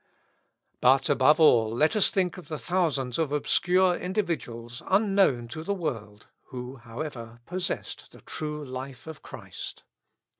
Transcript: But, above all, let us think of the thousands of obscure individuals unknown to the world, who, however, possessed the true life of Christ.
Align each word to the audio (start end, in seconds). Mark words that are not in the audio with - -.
But, 0.79 1.11
above 1.11 1.39
all, 1.39 1.69
let 1.75 1.95
us 1.95 2.09
think 2.09 2.37
of 2.39 2.47
the 2.47 2.57
thousands 2.57 3.19
of 3.19 3.31
obscure 3.31 3.93
individuals 3.95 4.81
unknown 4.87 5.47
to 5.49 5.61
the 5.63 5.75
world, 5.75 6.25
who, 6.45 6.77
however, 6.77 7.39
possessed 7.45 8.09
the 8.11 8.21
true 8.21 8.65
life 8.65 9.05
of 9.05 9.21
Christ. 9.21 9.83